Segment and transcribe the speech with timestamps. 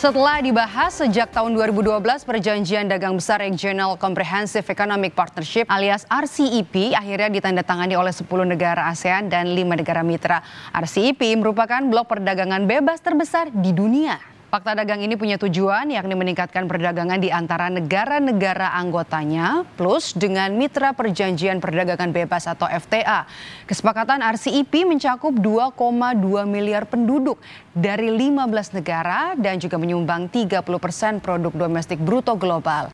[0.00, 7.28] Setelah dibahas sejak tahun 2012, Perjanjian Dagang Besar Regional Comprehensive Economic Partnership alias RCEP akhirnya
[7.28, 10.40] ditandatangani oleh 10 negara ASEAN dan 5 negara mitra.
[10.72, 14.29] RCEP merupakan blok perdagangan bebas terbesar di dunia.
[14.50, 20.90] Fakta dagang ini punya tujuan yakni meningkatkan perdagangan di antara negara-negara anggotanya plus dengan mitra
[20.90, 23.30] perjanjian perdagangan bebas atau FTA.
[23.70, 27.38] Kesepakatan RCEP mencakup 2,2 miliar penduduk
[27.78, 32.90] dari 15 negara dan juga menyumbang 30 persen produk domestik bruto global.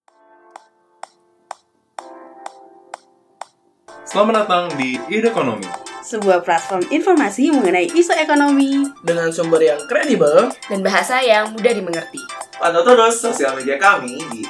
[4.05, 10.55] Selamat datang di Ide Ekonomi sebuah platform informasi mengenai isu ekonomi dengan sumber yang kredibel
[10.71, 12.23] dan bahasa yang mudah dimengerti.
[12.63, 14.47] Pantau terus sosial media kami di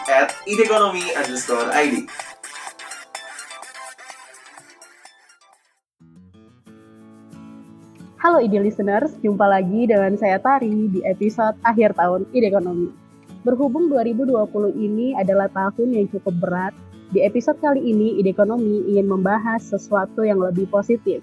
[0.52, 2.04] @idekonomi_id.
[8.20, 12.90] Halo ide listeners, jumpa lagi dengan saya Tari di episode akhir tahun Ide Ekonomi.
[13.46, 16.74] Berhubung 2020 ini adalah tahun yang cukup berat,
[17.14, 21.22] di episode kali ini Ide Ekonomi ingin membahas sesuatu yang lebih positif,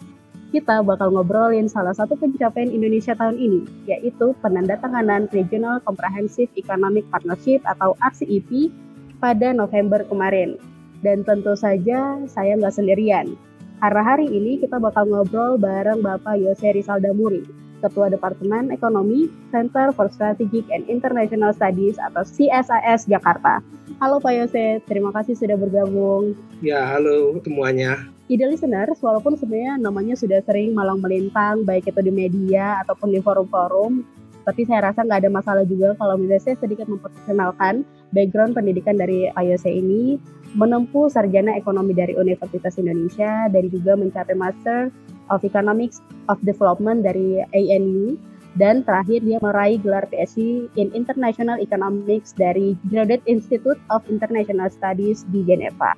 [0.53, 7.65] kita bakal ngobrolin salah satu pencapaian Indonesia tahun ini, yaitu penandatanganan Regional Comprehensive Economic Partnership
[7.65, 8.69] atau RCEP
[9.17, 10.61] pada November kemarin.
[11.01, 13.33] Dan tentu saja saya nggak sendirian.
[13.81, 17.43] Karena hari ini kita bakal ngobrol bareng Bapak Yose Rizal Damuri,
[17.81, 23.59] Ketua Departemen Ekonomi Center for Strategic and International Studies atau CSIS Jakarta.
[23.97, 26.37] Halo Pak Yose, terima kasih sudah bergabung.
[26.61, 28.12] Ya, halo semuanya.
[28.33, 33.21] Ide listeners, walaupun sebenarnya namanya sudah sering malang melintang, baik itu di media ataupun di
[33.21, 34.01] forum-forum,
[34.41, 39.29] tapi saya rasa nggak ada masalah juga kalau misalnya saya sedikit memperkenalkan background pendidikan dari
[39.29, 40.17] IOC ini,
[40.57, 44.89] menempuh sarjana ekonomi dari Universitas Indonesia, dan juga mencapai Master
[45.29, 48.17] of Economics of Development dari ANU,
[48.57, 55.21] dan terakhir dia meraih gelar PhD in International Economics dari Graduate Institute of International Studies
[55.29, 55.93] di Geneva.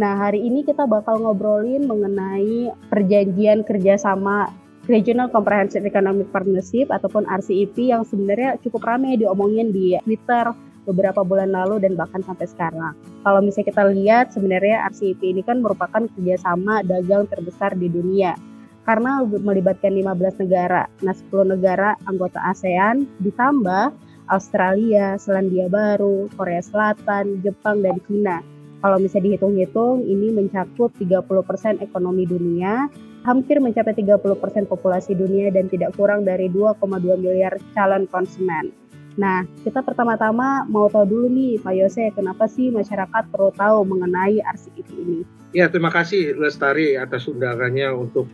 [0.00, 4.48] Nah, hari ini kita bakal ngobrolin mengenai perjanjian kerjasama
[4.88, 10.56] Regional Comprehensive Economic Partnership ataupun RCEP yang sebenarnya cukup ramai diomongin di Twitter
[10.88, 12.96] beberapa bulan lalu dan bahkan sampai sekarang.
[13.20, 18.40] Kalau misalnya kita lihat sebenarnya RCEP ini kan merupakan kerjasama dagang terbesar di dunia
[18.88, 20.88] karena melibatkan 15 negara.
[21.04, 23.92] Nah, 10 negara anggota ASEAN ditambah
[24.32, 28.40] Australia, Selandia Baru, Korea Selatan, Jepang, dan China.
[28.80, 32.88] Kalau misalnya dihitung-hitung, ini mencakup 30% ekonomi dunia,
[33.28, 36.80] hampir mencapai 30% populasi dunia dan tidak kurang dari 2,2
[37.20, 38.72] miliar calon konsumen.
[39.20, 44.40] Nah, kita pertama-tama mau tahu dulu nih Pak Yose, kenapa sih masyarakat perlu tahu mengenai
[44.40, 45.20] RCEP ini?
[45.52, 48.30] Ya, terima kasih Lestari atas undangannya untuk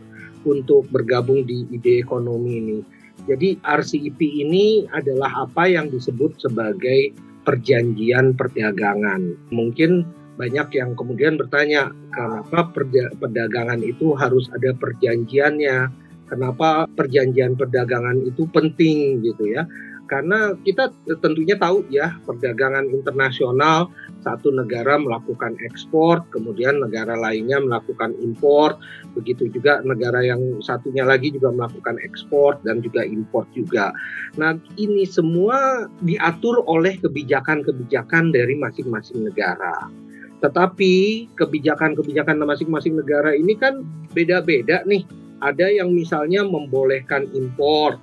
[0.47, 2.79] untuk bergabung di ide ekonomi ini.
[3.27, 7.11] Jadi RCEP ini adalah apa yang disebut sebagai
[7.43, 9.35] perjanjian perdagangan.
[9.51, 10.05] Mungkin
[10.37, 12.69] banyak yang kemudian bertanya kenapa
[13.17, 15.89] perdagangan itu harus ada perjanjiannya?
[16.29, 19.25] Kenapa perjanjian perdagangan itu penting?
[19.25, 19.65] Gitu ya.
[20.07, 23.91] Karena kita tentunya tahu ya perdagangan internasional
[24.23, 28.79] satu negara melakukan ekspor kemudian negara lainnya melakukan impor
[29.19, 33.91] begitu juga negara yang satunya lagi juga melakukan ekspor dan juga impor juga.
[34.39, 39.91] Nah ini semua diatur oleh kebijakan-kebijakan dari masing-masing negara
[40.37, 43.81] tetapi kebijakan-kebijakan masing-masing negara ini kan
[44.13, 45.01] beda-beda nih.
[45.37, 48.01] Ada yang misalnya membolehkan impor,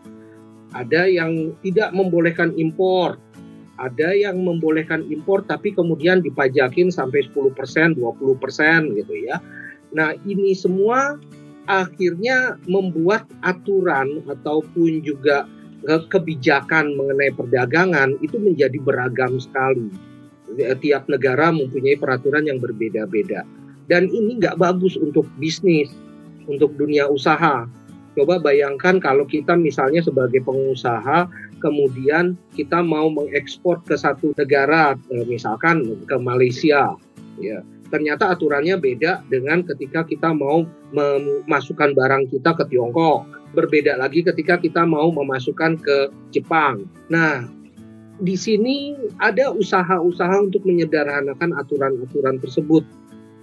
[0.71, 3.19] ada yang tidak membolehkan impor,
[3.75, 7.99] ada yang membolehkan impor tapi kemudian dipajakin sampai 10%, 20%
[8.99, 9.43] gitu ya.
[9.95, 11.19] Nah, ini semua
[11.67, 15.47] akhirnya membuat aturan ataupun juga
[15.85, 20.14] kebijakan mengenai perdagangan itu menjadi beragam sekali
[20.81, 23.47] tiap negara mempunyai peraturan yang berbeda-beda.
[23.91, 25.93] Dan ini nggak bagus untuk bisnis,
[26.49, 27.69] untuk dunia usaha.
[28.15, 31.27] Coba bayangkan kalau kita misalnya sebagai pengusaha,
[31.59, 36.95] kemudian kita mau mengekspor ke satu negara, eh, misalkan ke Malaysia,
[37.43, 37.59] ya
[37.95, 43.23] ternyata aturannya beda dengan ketika kita mau memasukkan barang kita ke Tiongkok.
[43.55, 46.91] Berbeda lagi ketika kita mau memasukkan ke Jepang.
[47.07, 47.47] Nah,
[48.23, 52.85] di sini ada usaha-usaha untuk menyederhanakan aturan-aturan tersebut.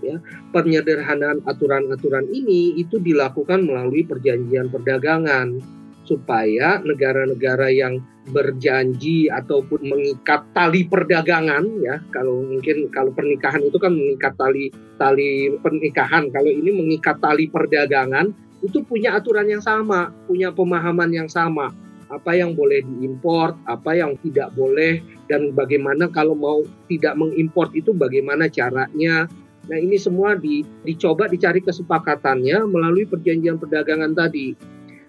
[0.02, 0.18] Ya,
[0.50, 5.62] penyederhanaan aturan-aturan ini itu dilakukan melalui perjanjian perdagangan
[6.10, 8.02] supaya negara-negara yang
[8.34, 15.54] berjanji ataupun mengikat tali perdagangan ya kalau mungkin kalau pernikahan itu kan mengikat tali tali
[15.62, 18.30] pernikahan kalau ini mengikat tali perdagangan
[18.62, 21.74] itu punya aturan yang sama punya pemahaman yang sama
[22.12, 25.00] apa yang boleh diimpor, apa yang tidak boleh,
[25.32, 26.60] dan bagaimana kalau mau
[26.92, 29.32] tidak mengimpor itu bagaimana caranya.
[29.72, 34.52] Nah ini semua di, dicoba dicari kesepakatannya melalui perjanjian perdagangan tadi.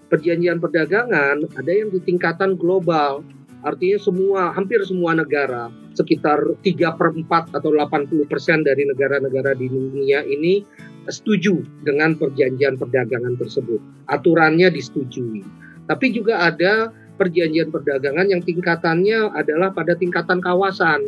[0.07, 3.27] Perjanjian perdagangan ada yang di tingkatan global,
[3.67, 9.69] artinya semua hampir semua negara sekitar 3 per 4 atau 80 persen dari negara-negara di
[9.69, 10.65] dunia ini
[11.09, 13.81] setuju dengan perjanjian perdagangan tersebut.
[14.09, 15.43] Aturannya disetujui.
[15.93, 16.89] Tapi juga ada
[17.21, 21.05] perjanjian perdagangan yang tingkatannya adalah pada tingkatan kawasan.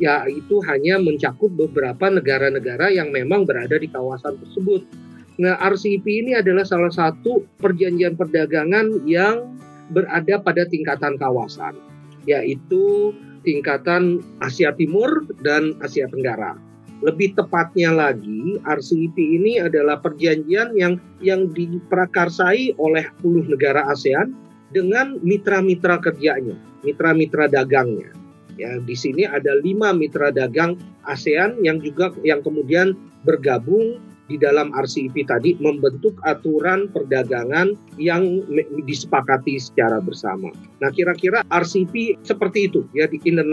[0.00, 4.88] Yaitu hanya mencakup beberapa negara-negara yang memang berada di kawasan tersebut.
[5.36, 9.56] Nah, RCEP ini adalah salah satu perjanjian perdagangan yang
[9.92, 11.76] berada pada tingkatan kawasan,
[12.24, 13.12] yaitu
[13.44, 16.65] tingkatan Asia Timur dan Asia Tenggara.
[17.04, 24.32] Lebih tepatnya lagi, RCEP ini adalah perjanjian yang yang diprakarsai oleh 10 negara ASEAN
[24.72, 28.10] dengan mitra-mitra kerjanya, mitra-mitra dagangnya.
[28.56, 32.96] Ya, di sini ada lima mitra dagang ASEAN yang juga yang kemudian
[33.28, 38.42] bergabung di dalam RCEP tadi membentuk aturan perdagangan yang
[38.88, 40.50] disepakati secara bersama.
[40.82, 43.44] Nah, kira-kira RCEP seperti itu ya di in a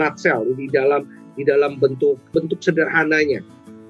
[0.56, 3.42] di dalam di dalam bentuk bentuk sederhananya.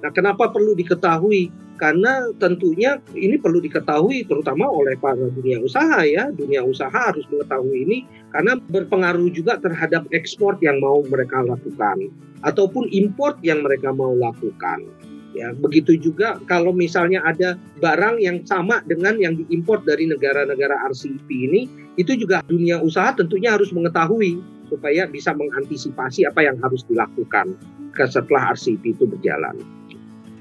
[0.05, 1.49] Nah, kenapa perlu diketahui?
[1.75, 6.31] Karena tentunya ini perlu diketahui terutama oleh para dunia usaha ya.
[6.31, 7.97] Dunia usaha harus mengetahui ini
[8.31, 12.15] karena berpengaruh juga terhadap ekspor yang mau mereka lakukan
[12.47, 14.87] ataupun import yang mereka mau lakukan.
[15.35, 21.27] Ya, begitu juga kalau misalnya ada barang yang sama dengan yang diimpor dari negara-negara RCEP
[21.27, 21.67] ini,
[21.99, 27.55] itu juga dunia usaha tentunya harus mengetahui supaya bisa mengantisipasi apa yang harus dilakukan
[27.95, 29.55] setelah RCP itu berjalan.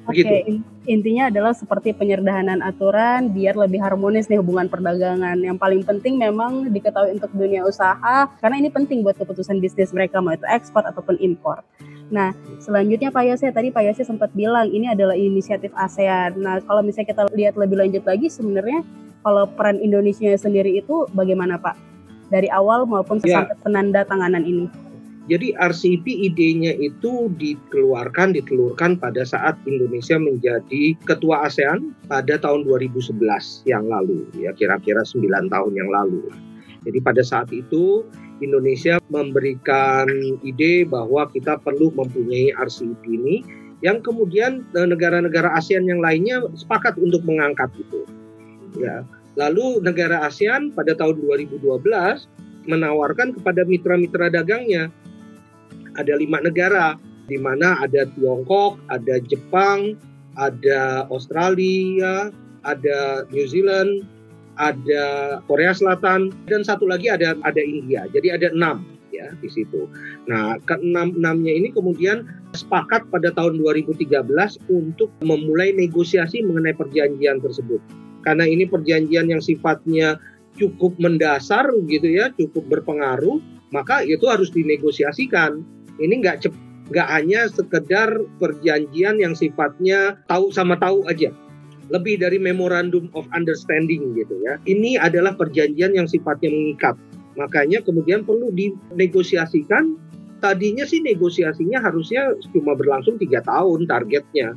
[0.05, 5.41] Oke, okay, intinya adalah seperti penyederhanaan aturan biar lebih harmonis nih hubungan perdagangan.
[5.41, 10.21] Yang paling penting memang diketahui untuk dunia usaha karena ini penting buat keputusan bisnis mereka
[10.21, 11.65] mau itu ekspor ataupun impor.
[12.13, 16.37] Nah, selanjutnya Pak Yose tadi Pak Yose sempat bilang ini adalah inisiatif ASEAN.
[16.37, 18.85] Nah, kalau misalnya kita lihat lebih lanjut lagi sebenarnya
[19.25, 21.94] kalau peran Indonesia sendiri itu bagaimana Pak?
[22.29, 23.45] Dari awal maupun ya.
[23.45, 24.67] sampai penanda tanganan ini.
[25.25, 33.17] Jadi RCEP idenya itu dikeluarkan, ditelurkan pada saat Indonesia menjadi ketua ASEAN pada tahun 2011
[33.65, 36.29] yang lalu, ya kira-kira 9 tahun yang lalu.
[36.85, 38.05] Jadi pada saat itu
[38.45, 40.05] Indonesia memberikan
[40.45, 43.41] ide bahwa kita perlu mempunyai RCEP ini
[43.81, 48.05] yang kemudian eh, negara-negara ASEAN yang lainnya sepakat untuk mengangkat itu.
[48.77, 51.59] Ya, Lalu negara ASEAN pada tahun 2012
[52.71, 54.89] menawarkan kepada mitra-mitra dagangnya
[55.99, 59.97] ada lima negara di mana ada Tiongkok, ada Jepang,
[60.37, 62.31] ada Australia,
[62.63, 64.07] ada New Zealand,
[64.61, 68.07] ada Korea Selatan dan satu lagi ada ada India.
[68.15, 69.91] Jadi ada enam ya di situ.
[70.31, 74.11] Nah, keenam enamnya ini kemudian sepakat pada tahun 2013
[74.71, 77.83] untuk memulai negosiasi mengenai perjanjian tersebut
[78.25, 80.17] karena ini perjanjian yang sifatnya
[80.57, 83.39] cukup mendasar gitu ya, cukup berpengaruh,
[83.71, 85.61] maka itu harus dinegosiasikan.
[86.01, 86.49] Ini nggak
[86.91, 88.09] nggak hanya sekedar
[88.41, 91.31] perjanjian yang sifatnya tahu sama tahu aja.
[91.93, 94.57] Lebih dari memorandum of understanding gitu ya.
[94.65, 96.97] Ini adalah perjanjian yang sifatnya mengikat.
[97.37, 100.01] Makanya kemudian perlu dinegosiasikan.
[100.41, 104.53] Tadinya sih negosiasinya harusnya cuma berlangsung tiga tahun targetnya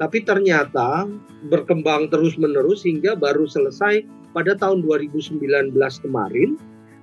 [0.00, 1.04] tapi ternyata
[1.52, 4.00] berkembang terus-menerus hingga baru selesai
[4.32, 6.56] pada tahun 2019 kemarin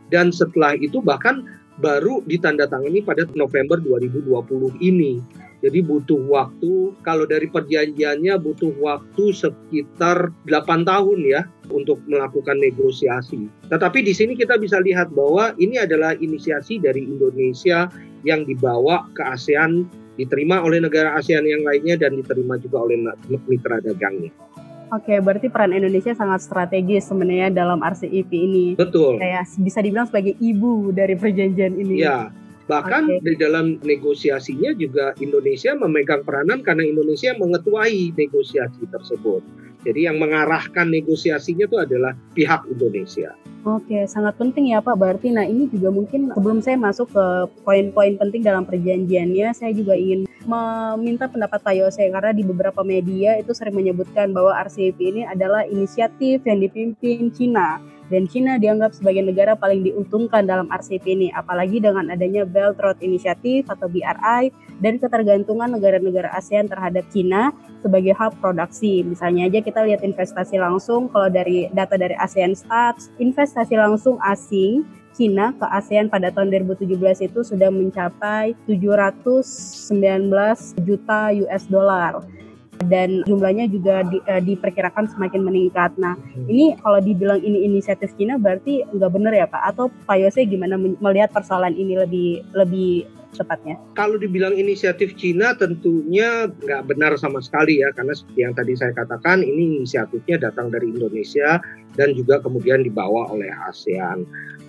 [0.10, 1.46] dan setelah itu bahkan
[1.78, 5.22] baru ditandatangani pada November 2020 ini.
[5.58, 13.50] Jadi butuh waktu, kalau dari perjanjiannya butuh waktu sekitar 8 tahun ya untuk melakukan negosiasi.
[13.70, 17.90] Tetapi di sini kita bisa lihat bahwa ini adalah inisiasi dari Indonesia
[18.22, 22.98] yang dibawa ke ASEAN diterima oleh negara ASEAN yang lainnya dan diterima juga oleh
[23.46, 24.34] mitra dagangnya.
[24.88, 28.66] Oke, berarti peran Indonesia sangat strategis sebenarnya dalam RCEP ini.
[28.80, 29.20] Betul.
[29.20, 32.00] Kayak bisa dibilang sebagai ibu dari perjanjian ini.
[32.00, 32.32] Ya,
[32.72, 33.20] bahkan okay.
[33.20, 39.44] di dalam negosiasinya juga Indonesia memegang peranan karena Indonesia mengetuai negosiasi tersebut.
[39.88, 43.32] Jadi yang mengarahkan negosiasinya itu adalah pihak Indonesia.
[43.64, 45.32] Oke, sangat penting ya Pak Berarti.
[45.32, 47.26] Nah ini juga mungkin sebelum saya masuk ke
[47.64, 53.40] poin-poin penting dalam perjanjiannya, saya juga ingin meminta pendapat Pak Yose karena di beberapa media
[53.40, 59.24] itu sering menyebutkan bahwa RCEP ini adalah inisiatif yang dipimpin Cina dan Cina dianggap sebagai
[59.24, 65.02] negara paling diuntungkan dalam RCEP ini, apalagi dengan adanya Belt Road Initiative atau BRI dan
[65.02, 67.52] ketergantungan negara-negara ASEAN terhadap Cina
[67.84, 69.04] sebagai hub produksi.
[69.04, 74.88] Misalnya aja kita lihat investasi langsung, kalau dari data dari ASEAN Stats, investasi langsung asing
[75.18, 80.30] Cina ke ASEAN pada tahun 2017 itu sudah mencapai 719
[80.86, 82.22] juta US dollar
[82.86, 85.98] dan jumlahnya juga di, uh, diperkirakan semakin meningkat.
[85.98, 86.14] Nah,
[86.46, 89.62] ini kalau dibilang ini inisiatif Cina berarti nggak benar ya Pak?
[89.74, 93.76] Atau Pak Yose gimana melihat persoalan ini lebih lebih tepatnya?
[93.94, 98.94] Kalau dibilang inisiatif Cina tentunya nggak benar sama sekali ya, karena seperti yang tadi saya
[98.94, 101.62] katakan ini inisiatifnya datang dari Indonesia
[101.98, 104.26] dan juga kemudian dibawa oleh ASEAN.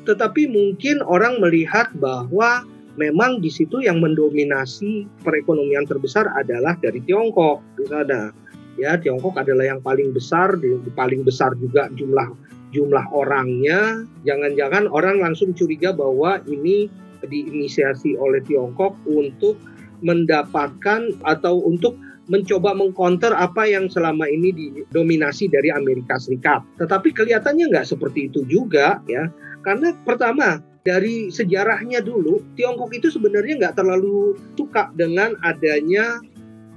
[0.08, 2.64] Tetapi mungkin orang melihat bahwa
[2.98, 8.34] memang di situ yang mendominasi perekonomian terbesar adalah dari Tiongkok sana.
[8.78, 10.54] Ya, Tiongkok adalah yang paling besar,
[10.94, 12.34] paling besar juga jumlah
[12.74, 14.04] jumlah orangnya.
[14.26, 16.90] Jangan-jangan orang langsung curiga bahwa ini
[17.24, 19.58] diinisiasi oleh Tiongkok untuk
[20.02, 26.60] mendapatkan atau untuk mencoba mengcounter apa yang selama ini didominasi dari Amerika Serikat.
[26.76, 29.32] Tetapi kelihatannya nggak seperti itu juga ya.
[29.64, 36.22] Karena pertama dari sejarahnya dulu Tiongkok itu sebenarnya nggak terlalu suka dengan adanya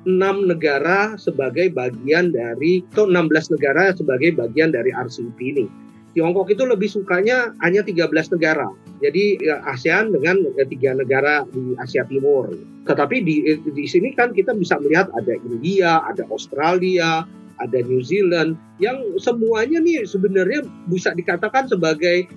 [0.10, 5.65] enam negara sebagai bagian dari atau 16 negara sebagai bagian dari RCEP ini.
[6.12, 8.67] Tiongkok itu lebih sukanya hanya 13 negara.
[9.00, 12.51] Jadi ya, ASEAN dengan ya, tiga negara di Asia Timur.
[12.84, 13.36] Tetapi di,
[13.72, 17.24] di sini kan kita bisa melihat ada India, ada Australia,
[17.63, 22.27] ada New Zealand yang semuanya nih sebenarnya bisa dikatakan sebagai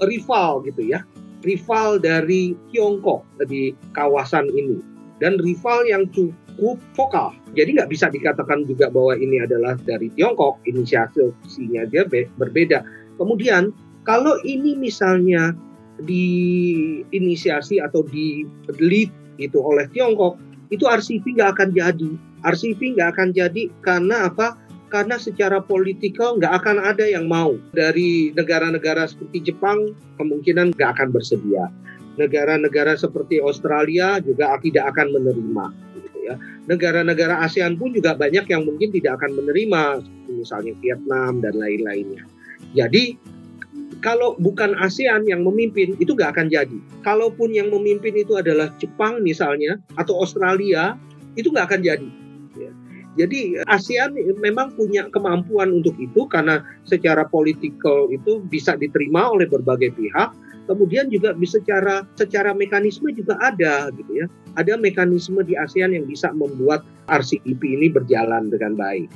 [0.00, 1.02] rival gitu ya.
[1.40, 4.76] Rival dari Tiongkok di kawasan ini
[5.20, 7.32] dan rival yang cukup vokal.
[7.56, 12.04] Jadi nggak bisa dikatakan juga bahwa ini adalah dari Tiongkok, inisiasinya dia
[12.36, 12.84] berbeda.
[13.16, 13.72] Kemudian
[14.04, 15.52] kalau ini misalnya
[16.00, 18.48] diinisiasi atau di
[18.80, 20.40] lead itu oleh Tiongkok,
[20.72, 22.10] itu RCP nggak akan jadi.
[22.40, 24.56] RCP nggak akan jadi karena apa?
[24.90, 27.54] Karena secara politikal nggak akan ada yang mau.
[27.70, 31.70] Dari negara-negara seperti Jepang kemungkinan nggak akan bersedia.
[32.18, 35.90] Negara-negara seperti Australia juga tidak akan menerima
[36.30, 36.34] ya.
[36.70, 42.22] Negara-negara ASEAN pun juga banyak yang mungkin tidak akan menerima, misalnya Vietnam dan lain-lainnya.
[42.76, 43.18] Jadi
[44.00, 46.78] kalau bukan ASEAN yang memimpin itu nggak akan jadi.
[47.02, 50.94] Kalaupun yang memimpin itu adalah Jepang misalnya atau Australia
[51.34, 52.08] itu nggak akan jadi.
[53.20, 59.92] Jadi ASEAN memang punya kemampuan untuk itu karena secara politikal itu bisa diterima oleh berbagai
[59.92, 60.32] pihak
[60.70, 64.26] kemudian juga secara secara mekanisme juga ada gitu ya.
[64.54, 69.10] Ada mekanisme di ASEAN yang bisa membuat RCEP ini berjalan dengan baik.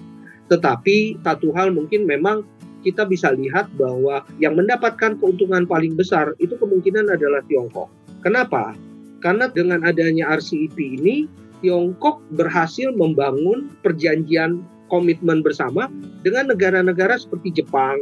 [0.51, 2.43] Tetapi satu hal mungkin memang
[2.83, 7.89] kita bisa lihat bahwa yang mendapatkan keuntungan paling besar itu kemungkinan adalah Tiongkok.
[8.21, 8.77] Kenapa?
[9.25, 11.25] Karena dengan adanya RCEP ini
[11.65, 14.61] Tiongkok berhasil membangun perjanjian
[14.93, 15.89] komitmen bersama
[16.21, 17.97] dengan negara-negara seperti Jepang,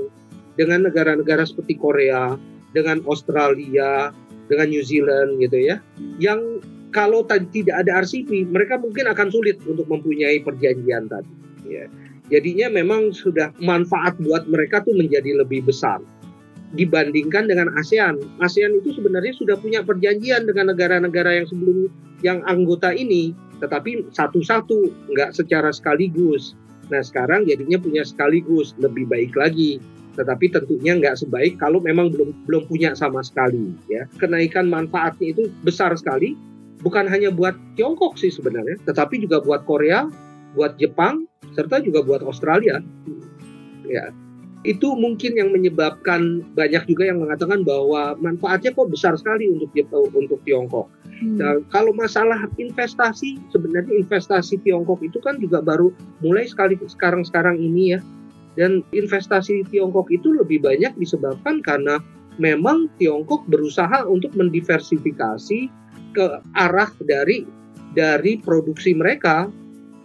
[0.59, 2.35] dengan negara-negara seperti Korea,
[2.75, 4.11] dengan Australia,
[4.51, 5.79] dengan New Zealand gitu ya.
[6.19, 11.31] Yang kalau tidak ada RCP, mereka mungkin akan sulit untuk mempunyai perjanjian tadi.
[11.71, 11.87] Ya.
[12.35, 16.03] Jadinya memang sudah manfaat buat mereka tuh menjadi lebih besar
[16.73, 18.21] dibandingkan dengan ASEAN.
[18.41, 21.93] ASEAN itu sebenarnya sudah punya perjanjian dengan negara-negara yang sebelum
[22.25, 26.57] yang anggota ini, tetapi satu-satu nggak secara sekaligus.
[26.89, 29.79] Nah sekarang jadinya punya sekaligus lebih baik lagi.
[30.13, 34.05] Tetapi tentunya nggak sebaik kalau memang belum belum punya sama sekali ya.
[34.21, 36.37] Kenaikan manfaatnya itu besar sekali.
[36.85, 40.11] Bukan hanya buat Tiongkok sih sebenarnya tetapi juga buat Korea
[40.59, 42.83] buat Jepang serta juga buat Australia.
[43.87, 44.11] Ya
[44.63, 49.75] itu mungkin yang menyebabkan banyak juga yang mengatakan bahwa manfaatnya kok besar sekali untuk
[50.15, 50.87] untuk Tiongkok.
[51.03, 51.35] Hmm.
[51.39, 55.91] Nah, kalau masalah investasi, sebenarnya investasi Tiongkok itu kan juga baru
[56.23, 58.01] mulai sekali sekarang-sekarang ini ya.
[58.55, 61.99] Dan investasi Tiongkok itu lebih banyak disebabkan karena
[62.39, 65.61] memang Tiongkok berusaha untuk mendiversifikasi
[66.15, 67.43] ke arah dari
[67.99, 69.51] dari produksi mereka.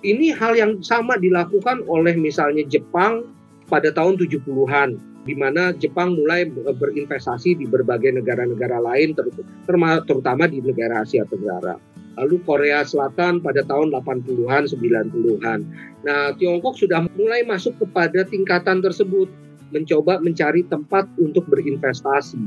[0.02, 3.37] Ini hal yang sama dilakukan oleh misalnya Jepang
[3.68, 4.90] pada tahun 70-an
[5.28, 9.12] di mana Jepang mulai berinvestasi di berbagai negara-negara lain
[9.68, 11.76] terutama di negara Asia Tenggara
[12.18, 15.60] lalu Korea Selatan pada tahun 80-an, 90-an.
[16.02, 19.30] Nah, Tiongkok sudah mulai masuk kepada tingkatan tersebut,
[19.70, 22.42] mencoba mencari tempat untuk berinvestasi.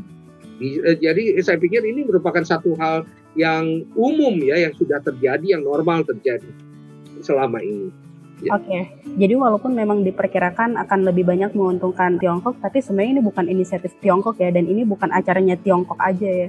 [0.60, 3.06] Eh, jadi saya pikir ini merupakan satu hal
[3.38, 6.50] yang umum ya, yang sudah terjadi, yang normal terjadi
[7.22, 7.88] selama ini.
[8.40, 8.56] Ya.
[8.56, 8.82] Oke, okay.
[9.20, 14.40] jadi walaupun memang diperkirakan akan lebih banyak menguntungkan Tiongkok, tapi sebenarnya ini bukan inisiatif Tiongkok
[14.40, 16.48] ya, dan ini bukan acaranya Tiongkok aja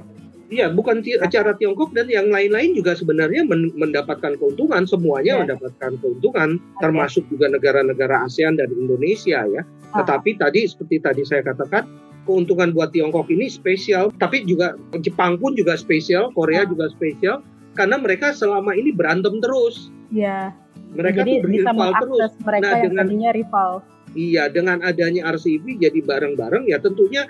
[0.52, 5.40] Iya, bukan acara Tiongkok dan yang lain-lain juga sebenarnya mendapatkan keuntungan, semuanya ya.
[5.48, 6.80] mendapatkan keuntungan, okay.
[6.84, 9.64] termasuk juga negara-negara ASEAN dan Indonesia ya.
[9.92, 10.04] Ah.
[10.04, 11.88] Tetapi tadi seperti tadi saya katakan,
[12.28, 16.68] keuntungan buat Tiongkok ini spesial, tapi juga Jepang pun juga spesial, Korea Ah.
[16.68, 17.40] juga spesial
[17.72, 19.88] karena mereka selama ini berantem terus.
[20.12, 20.52] Ya,
[20.92, 22.10] Mereka jadi tuh bisa berival terus.
[22.12, 23.70] mengakses mereka Nah, yang dengan- tadinya rival.
[24.12, 27.24] Iya, dengan adanya RCEP jadi bareng-bareng ya tentunya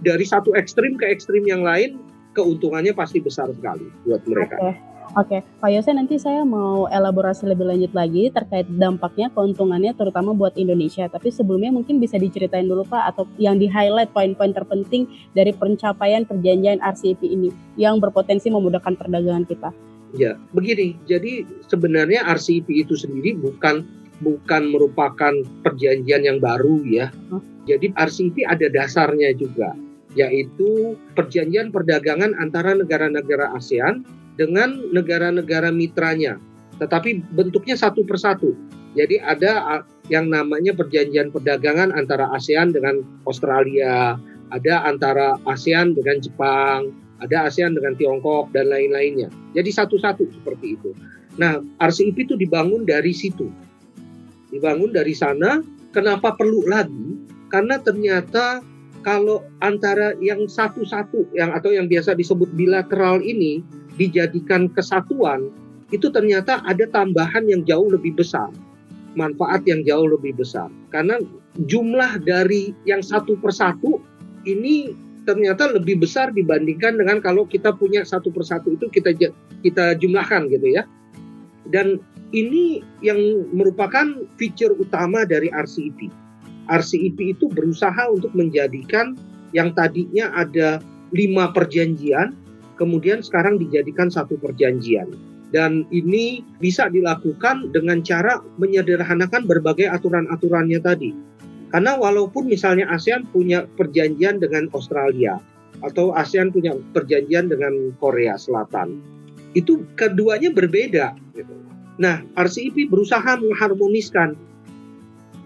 [0.00, 1.96] dari satu ekstrim ke ekstrim yang lain
[2.30, 4.54] keuntungannya pasti besar sekali buat mereka.
[4.60, 4.70] Oke,
[5.16, 5.38] oke.
[5.58, 11.08] Pak Yose nanti saya mau elaborasi lebih lanjut lagi terkait dampaknya, keuntungannya terutama buat Indonesia.
[11.08, 16.22] Tapi sebelumnya mungkin bisa diceritain dulu Pak atau yang di highlight poin-poin terpenting dari pencapaian
[16.22, 19.72] perjanjian RCEP ini yang berpotensi memudahkan perdagangan kita.
[20.16, 20.98] Ya, begini.
[21.06, 23.86] Jadi sebenarnya RCEP itu sendiri bukan
[24.20, 27.08] bukan merupakan perjanjian yang baru ya.
[27.68, 29.72] Jadi RCEP ada dasarnya juga,
[30.18, 34.02] yaitu perjanjian perdagangan antara negara-negara ASEAN
[34.34, 36.40] dengan negara-negara mitranya.
[36.80, 38.56] Tetapi bentuknya satu persatu.
[38.98, 44.18] Jadi ada yang namanya perjanjian perdagangan antara ASEAN dengan Australia,
[44.50, 46.90] ada antara ASEAN dengan Jepang,
[47.20, 49.28] ada ASEAN dengan Tiongkok dan lain-lainnya.
[49.52, 50.90] Jadi satu-satu seperti itu.
[51.36, 53.48] Nah, RCEP itu dibangun dari situ.
[54.50, 55.62] Dibangun dari sana,
[55.94, 57.16] kenapa perlu lagi?
[57.52, 58.64] Karena ternyata
[59.00, 63.64] kalau antara yang satu-satu yang atau yang biasa disebut bilateral ini
[63.96, 65.48] dijadikan kesatuan,
[65.90, 68.50] itu ternyata ada tambahan yang jauh lebih besar.
[69.18, 70.70] Manfaat yang jauh lebih besar.
[70.94, 71.18] Karena
[71.66, 73.98] jumlah dari yang satu persatu
[74.46, 74.94] ini
[75.30, 79.14] ternyata lebih besar dibandingkan dengan kalau kita punya satu persatu itu kita
[79.62, 80.82] kita jumlahkan gitu ya.
[81.70, 82.02] Dan
[82.34, 86.10] ini yang merupakan feature utama dari RCEP.
[86.66, 89.14] RCEP itu berusaha untuk menjadikan
[89.54, 90.82] yang tadinya ada
[91.14, 92.34] lima perjanjian,
[92.74, 95.14] kemudian sekarang dijadikan satu perjanjian.
[95.50, 101.10] Dan ini bisa dilakukan dengan cara menyederhanakan berbagai aturan-aturannya tadi.
[101.70, 105.38] Karena walaupun misalnya ASEAN punya perjanjian dengan Australia
[105.86, 108.98] atau ASEAN punya perjanjian dengan Korea Selatan,
[109.54, 111.14] itu keduanya berbeda.
[111.34, 111.54] Gitu.
[112.00, 114.34] Nah, RCEP berusaha mengharmoniskan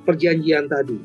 [0.08, 0.96] perjanjian tadi,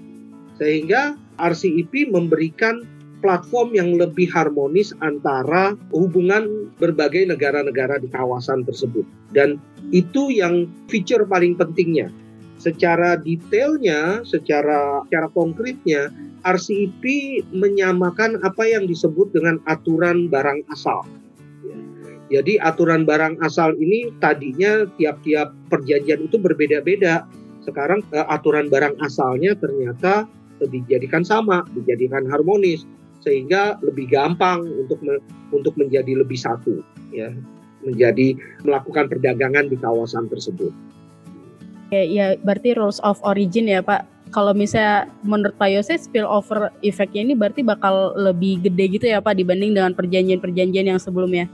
[0.60, 2.84] sehingga RCEP memberikan
[3.19, 9.03] platform yang lebih harmonis antara hubungan berbagai negara-negara di kawasan tersebut,
[9.36, 9.60] dan
[9.91, 12.08] itu yang feature paling pentingnya
[12.59, 16.11] secara detailnya, secara secara konkretnya,
[16.43, 17.03] RCEP
[17.55, 21.07] menyamakan apa yang disebut dengan aturan barang asal.
[22.29, 27.25] Jadi aturan barang asal ini tadinya tiap-tiap perjanjian itu berbeda-beda.
[27.65, 30.29] Sekarang eh, aturan barang asalnya ternyata
[30.61, 32.83] dijadikan sama, dijadikan harmonis
[33.23, 36.79] sehingga lebih gampang untuk me- untuk menjadi lebih satu
[37.11, 37.31] ya,
[37.83, 40.71] menjadi melakukan perdagangan di kawasan tersebut.
[41.89, 44.06] Ya, ya berarti rules of origin ya Pak.
[44.30, 49.41] Kalau misalnya menurut Pak Yose spillover efeknya ini berarti bakal lebih gede gitu ya Pak
[49.41, 51.49] dibanding dengan perjanjian-perjanjian yang sebelumnya.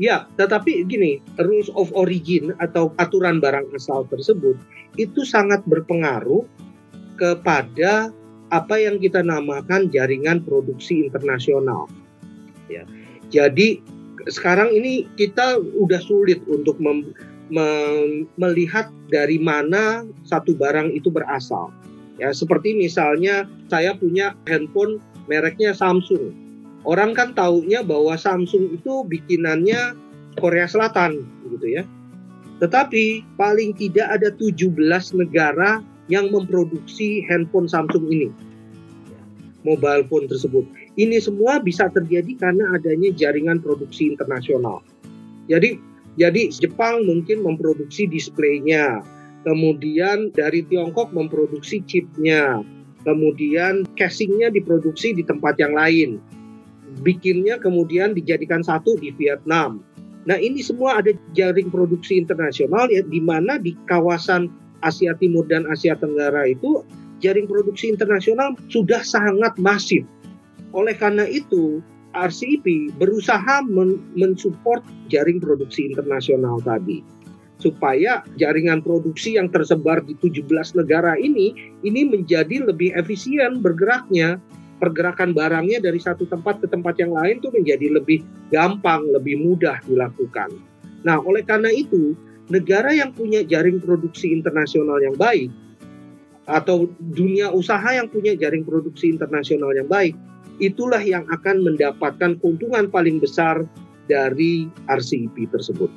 [0.00, 4.56] Ya, tetapi gini, rules of origin atau aturan barang asal tersebut
[4.96, 6.48] itu sangat berpengaruh
[7.20, 8.08] kepada
[8.48, 11.84] apa yang kita namakan jaringan produksi internasional.
[12.72, 12.88] Ya.
[13.28, 13.84] Jadi
[14.32, 17.12] sekarang ini kita udah sulit untuk mem-
[17.50, 21.74] mem- melihat dari mana satu barang itu berasal.
[22.16, 26.32] Ya, seperti misalnya saya punya handphone mereknya Samsung.
[26.84, 29.96] Orang kan taunya bahwa Samsung itu bikinannya
[30.40, 31.82] Korea Selatan gitu ya.
[32.60, 34.76] Tetapi paling tidak ada 17
[35.16, 35.80] negara
[36.12, 38.28] yang memproduksi handphone Samsung ini.
[39.64, 40.64] Mobile phone tersebut.
[40.96, 44.80] Ini semua bisa terjadi karena adanya jaringan produksi internasional.
[45.48, 45.76] Jadi
[46.18, 49.04] jadi Jepang mungkin memproduksi displaynya,
[49.46, 52.64] kemudian dari Tiongkok memproduksi chipnya,
[53.06, 56.18] kemudian casingnya diproduksi di tempat yang lain,
[57.06, 59.86] bikinnya kemudian dijadikan satu di Vietnam.
[60.26, 64.52] Nah ini semua ada jaring produksi internasional ya di mana di kawasan
[64.84, 66.84] Asia Timur dan Asia Tenggara itu
[67.24, 70.04] jaring produksi internasional sudah sangat masif.
[70.76, 71.80] Oleh karena itu
[72.14, 77.02] RCEP berusaha men- mensupport jaring produksi internasional tadi
[77.60, 80.48] supaya jaringan produksi yang tersebar di 17
[80.80, 81.52] negara ini
[81.84, 84.40] ini menjadi lebih efisien bergeraknya
[84.80, 89.76] pergerakan barangnya dari satu tempat ke tempat yang lain tuh menjadi lebih gampang, lebih mudah
[89.84, 90.56] dilakukan.
[91.04, 92.16] Nah, oleh karena itu,
[92.48, 95.52] negara yang punya jaring produksi internasional yang baik
[96.48, 100.16] atau dunia usaha yang punya jaring produksi internasional yang baik,
[100.60, 103.64] itulah yang akan mendapatkan keuntungan paling besar
[104.06, 105.88] dari RCEP tersebut.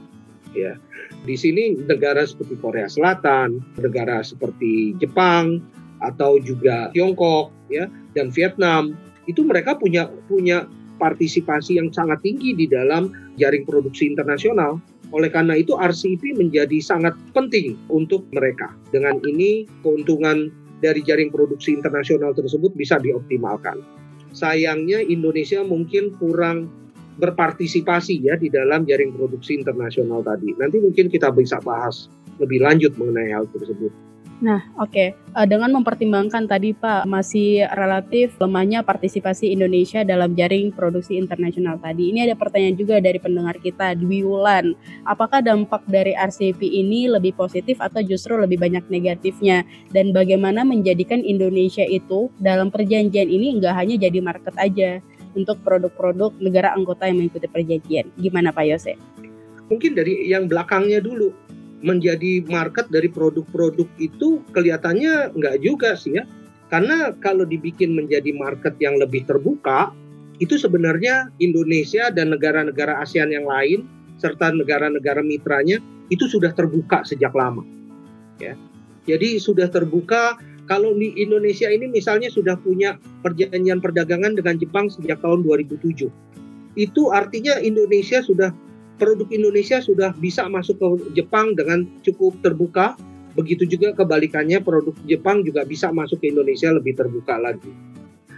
[0.56, 0.80] Ya.
[1.28, 5.60] Di sini negara seperti Korea Selatan, negara seperti Jepang
[6.00, 8.94] atau juga Tiongkok ya dan Vietnam
[9.26, 10.68] itu mereka punya punya
[11.02, 14.78] partisipasi yang sangat tinggi di dalam jaring produksi internasional.
[15.14, 18.74] Oleh karena itu RCEP menjadi sangat penting untuk mereka.
[18.90, 20.50] Dengan ini keuntungan
[20.82, 24.03] dari jaring produksi internasional tersebut bisa dioptimalkan.
[24.34, 26.70] Sayangnya Indonesia mungkin kurang
[27.22, 30.58] berpartisipasi ya di dalam jaring produksi internasional tadi.
[30.58, 32.10] Nanti mungkin kita bisa bahas
[32.42, 33.94] lebih lanjut mengenai hal tersebut.
[34.44, 34.92] Nah, oke.
[34.92, 35.08] Okay.
[35.16, 42.12] Eh, dengan mempertimbangkan tadi Pak masih relatif lemahnya partisipasi Indonesia dalam jaring produksi internasional tadi.
[42.12, 44.76] Ini ada pertanyaan juga dari pendengar kita Dwi Wulan.
[45.08, 49.64] Apakah dampak dari RCEP ini lebih positif atau justru lebih banyak negatifnya?
[49.96, 55.00] Dan bagaimana menjadikan Indonesia itu dalam perjanjian ini nggak hanya jadi market aja
[55.40, 58.12] untuk produk-produk negara anggota yang mengikuti perjanjian.
[58.20, 59.00] Gimana Pak Yose?
[59.72, 61.32] Mungkin dari yang belakangnya dulu
[61.84, 66.24] menjadi market dari produk-produk itu kelihatannya nggak juga sih ya.
[66.72, 69.94] Karena kalau dibikin menjadi market yang lebih terbuka,
[70.42, 73.86] itu sebenarnya Indonesia dan negara-negara ASEAN yang lain
[74.18, 75.78] serta negara-negara mitranya
[76.10, 77.62] itu sudah terbuka sejak lama.
[78.42, 78.58] Ya.
[79.06, 85.20] Jadi sudah terbuka kalau di Indonesia ini misalnya sudah punya perjanjian perdagangan dengan Jepang sejak
[85.20, 86.08] tahun 2007.
[86.80, 88.50] Itu artinya Indonesia sudah
[88.98, 90.88] produk Indonesia sudah bisa masuk ke
[91.22, 92.98] Jepang dengan cukup terbuka.
[93.34, 97.74] Begitu juga kebalikannya produk Jepang juga bisa masuk ke Indonesia lebih terbuka lagi.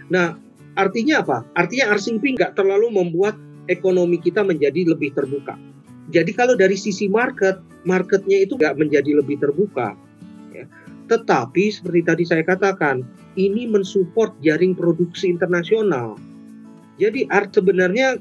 [0.08, 0.40] Nah,
[0.72, 1.44] artinya apa?
[1.52, 3.36] Artinya RCEP nggak terlalu membuat
[3.68, 5.58] ekonomi kita menjadi lebih terbuka.
[6.14, 9.98] Jadi kalau dari sisi market, marketnya itu nggak menjadi lebih terbuka.
[10.54, 10.64] Ya.
[11.10, 13.02] Tetapi seperti tadi saya katakan,
[13.36, 16.16] ini mensupport jaring produksi internasional.
[16.96, 18.16] Jadi art sebenarnya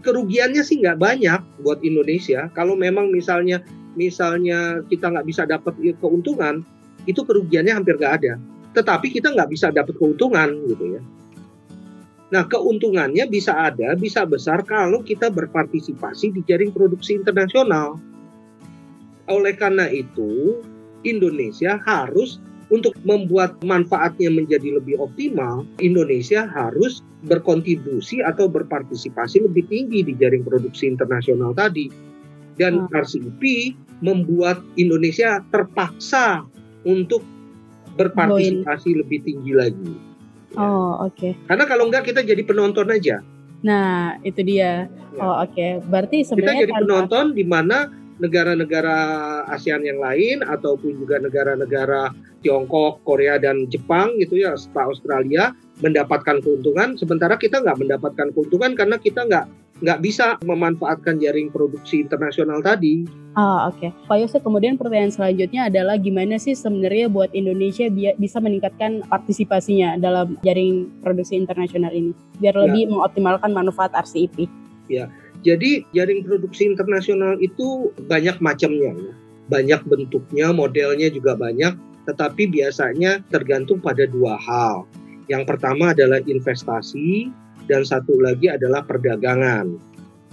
[0.00, 2.50] kerugiannya sih nggak banyak buat Indonesia.
[2.54, 3.62] Kalau memang misalnya
[3.98, 6.62] misalnya kita nggak bisa dapat keuntungan,
[7.06, 8.34] itu kerugiannya hampir nggak ada.
[8.76, 11.02] Tetapi kita nggak bisa dapat keuntungan gitu ya.
[12.28, 17.96] Nah keuntungannya bisa ada, bisa besar kalau kita berpartisipasi di jaring produksi internasional.
[19.28, 20.60] Oleh karena itu,
[21.04, 30.04] Indonesia harus untuk membuat manfaatnya menjadi lebih optimal, Indonesia harus berkontribusi atau berpartisipasi lebih tinggi
[30.04, 31.88] di jaring produksi internasional tadi.
[32.60, 32.92] Dan hmm.
[32.92, 33.42] RCEP
[34.04, 36.44] membuat Indonesia terpaksa
[36.84, 37.24] untuk
[37.96, 39.00] berpartisipasi Boin.
[39.02, 39.92] lebih tinggi lagi.
[39.94, 40.60] Ya.
[40.60, 41.16] Oh, oke.
[41.16, 41.32] Okay.
[41.44, 43.20] Karena kalau enggak kita jadi penonton aja.
[43.62, 44.86] Nah, itu dia.
[44.86, 45.20] Ya.
[45.20, 45.52] Oh, oke.
[45.54, 45.70] Okay.
[45.82, 48.96] Berarti sebenarnya kita jadi penonton di mana negara-negara
[49.50, 55.50] ASEAN yang lain ataupun juga negara-negara Tiongkok, Korea dan Jepang gitu ya, serta Australia
[55.82, 59.46] mendapatkan keuntungan, sementara kita nggak mendapatkan keuntungan karena kita nggak
[59.78, 63.06] nggak bisa memanfaatkan jaring produksi internasional tadi.
[63.38, 63.90] Ah oke, okay.
[64.10, 69.94] Pak Yosef kemudian pertanyaan selanjutnya adalah gimana sih sebenarnya buat Indonesia bi bisa meningkatkan partisipasinya
[70.02, 72.10] dalam jaring produksi internasional ini
[72.42, 72.62] biar ya.
[72.66, 74.50] lebih mengoptimalkan manfaat RCEP?
[74.90, 75.06] Ya,
[75.46, 79.14] jadi jaring produksi internasional itu banyak macamnya, ya.
[79.48, 81.78] banyak bentuknya, modelnya juga banyak,
[82.10, 84.88] tetapi biasanya tergantung pada dua hal.
[85.28, 87.28] Yang pertama adalah investasi
[87.68, 89.76] dan satu lagi adalah perdagangan.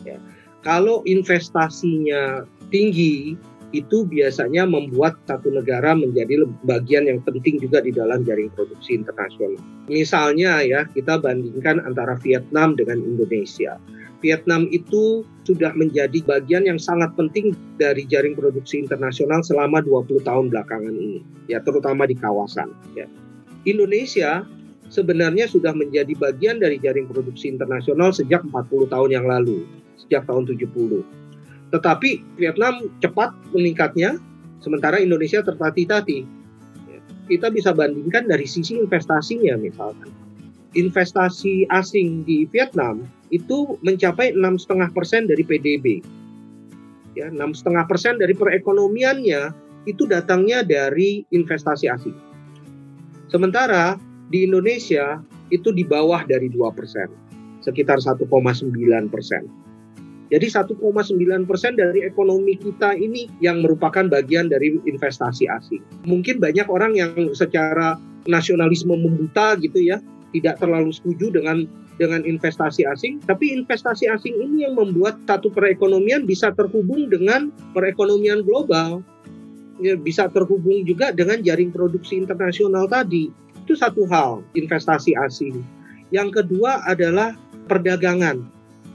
[0.08, 0.18] Ya.
[0.64, 3.38] Kalau investasinya tinggi,
[3.76, 9.60] itu biasanya membuat satu negara menjadi bagian yang penting juga di dalam jaring produksi internasional.
[9.92, 13.76] Misalnya ya, kita bandingkan antara Vietnam dengan Indonesia.
[14.24, 20.50] Vietnam itu sudah menjadi bagian yang sangat penting dari jaring produksi internasional selama 20 tahun
[20.50, 22.72] belakangan ini, ya terutama di kawasan.
[22.98, 23.06] Ya.
[23.68, 24.48] Indonesia
[24.90, 29.66] sebenarnya sudah menjadi bagian dari jaring produksi internasional sejak 40 tahun yang lalu,
[30.00, 31.04] sejak tahun 70.
[31.74, 34.18] Tetapi Vietnam cepat meningkatnya,
[34.62, 36.20] sementara Indonesia tertati-tati.
[36.90, 37.00] Ya.
[37.30, 40.25] Kita bisa bandingkan dari sisi investasinya misalkan.
[40.76, 46.04] Investasi asing di Vietnam itu mencapai enam setengah persen dari PDB.
[47.16, 49.56] Ya, enam setengah persen dari perekonomiannya
[49.88, 52.16] itu datangnya dari investasi asing.
[53.32, 53.96] Sementara
[54.28, 57.08] di Indonesia itu di bawah dari dua persen,
[57.64, 58.28] sekitar 1,9
[59.08, 59.48] persen.
[60.26, 60.82] Jadi 1,9
[61.46, 65.86] persen dari ekonomi kita ini yang merupakan bagian dari investasi asing.
[66.10, 70.02] Mungkin banyak orang yang secara nasionalisme membuta gitu ya,
[70.36, 71.64] tidak terlalu setuju dengan
[71.96, 78.44] dengan investasi asing, tapi investasi asing ini yang membuat satu perekonomian bisa terhubung dengan perekonomian
[78.44, 79.00] global,
[79.80, 83.32] ya, bisa terhubung juga dengan jaring produksi internasional tadi.
[83.64, 85.64] Itu satu hal, investasi asing.
[86.12, 87.34] Yang kedua adalah
[87.72, 88.44] perdagangan.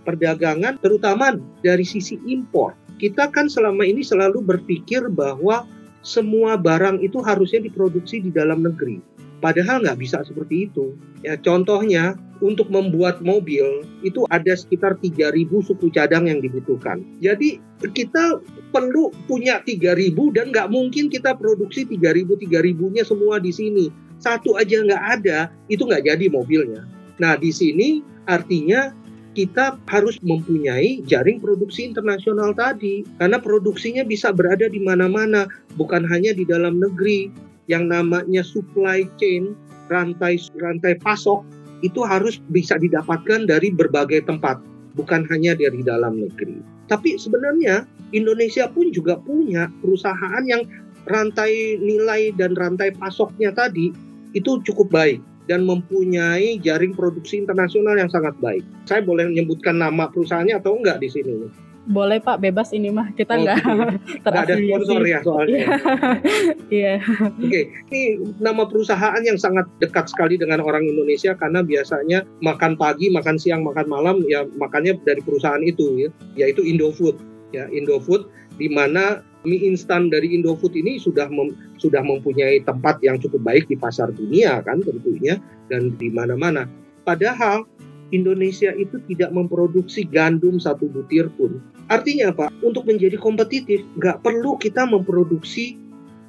[0.04, 2.76] Perdagangan terutama dari sisi impor.
[3.00, 5.64] Kita kan selama ini selalu berpikir bahwa
[6.04, 9.00] semua barang itu harusnya diproduksi di dalam negeri.
[9.40, 10.94] Padahal nggak bisa seperti itu.
[11.24, 17.04] Ya, contohnya untuk membuat mobil itu ada sekitar 3.000 suku cadang yang dibutuhkan.
[17.20, 17.60] Jadi
[17.92, 18.40] kita
[18.72, 23.86] perlu punya 3.000 dan nggak mungkin kita produksi 3.000 3.000-nya semua di sini.
[24.20, 26.84] Satu aja nggak ada, itu nggak jadi mobilnya.
[27.20, 28.92] Nah di sini artinya
[29.30, 35.46] kita harus mempunyai jaring produksi internasional tadi karena produksinya bisa berada di mana-mana
[35.78, 37.30] bukan hanya di dalam negeri
[37.70, 39.54] yang namanya supply chain
[39.86, 41.46] rantai rantai pasok
[41.86, 44.58] itu harus bisa didapatkan dari berbagai tempat
[44.98, 46.58] bukan hanya dari dalam negeri
[46.90, 50.66] tapi sebenarnya Indonesia pun juga punya perusahaan yang
[51.06, 53.94] rantai nilai dan rantai pasoknya tadi
[54.34, 58.62] itu cukup baik dan mempunyai jaring produksi internasional yang sangat baik.
[58.86, 61.50] Saya boleh menyebutkan nama perusahaannya atau enggak di sini?
[61.90, 64.22] Boleh Pak, bebas ini mah kita Oh, nggak gitu.
[64.22, 65.64] Nggak ada sponsor ya soalnya.
[66.70, 67.02] Iya.
[67.34, 73.10] Oke, ini nama perusahaan yang sangat dekat sekali dengan orang Indonesia karena biasanya makan pagi,
[73.10, 77.18] makan siang, makan malam ya makannya dari perusahaan itu ya, yaitu Indofood.
[77.50, 83.18] Ya, Indofood di mana mie instan dari Indofood ini sudah mem- sudah mempunyai tempat yang
[83.18, 86.70] cukup baik di pasar dunia kan tentunya dan di mana-mana.
[87.02, 87.66] Padahal
[88.10, 91.62] Indonesia itu tidak memproduksi gandum satu butir pun.
[91.90, 92.46] Artinya apa?
[92.62, 95.78] Untuk menjadi kompetitif nggak perlu kita memproduksi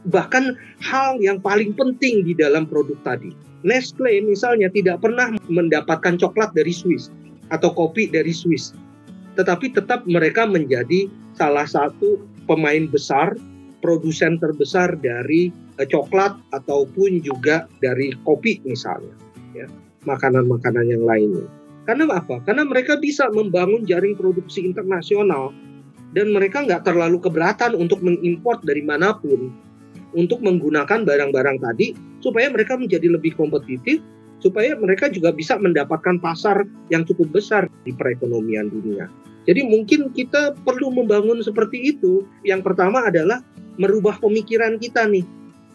[0.09, 3.29] bahkan hal yang paling penting di dalam produk tadi.
[3.61, 7.13] Nestle misalnya tidak pernah mendapatkan coklat dari Swiss
[7.53, 8.73] atau kopi dari Swiss.
[9.37, 11.05] Tetapi tetap mereka menjadi
[11.37, 13.37] salah satu pemain besar,
[13.85, 19.13] produsen terbesar dari eh, coklat ataupun juga dari kopi misalnya,
[19.53, 19.69] ya.
[20.01, 21.60] Makanan-makanan yang lainnya.
[21.85, 22.37] Karena apa?
[22.45, 25.49] Karena mereka bisa membangun jaring produksi internasional
[26.13, 29.49] dan mereka nggak terlalu keberatan untuk mengimpor dari mana pun
[30.11, 34.03] untuk menggunakan barang-barang tadi supaya mereka menjadi lebih kompetitif,
[34.43, 39.07] supaya mereka juga bisa mendapatkan pasar yang cukup besar di perekonomian dunia.
[39.49, 42.21] Jadi mungkin kita perlu membangun seperti itu.
[42.45, 43.41] Yang pertama adalah
[43.81, 45.25] merubah pemikiran kita nih.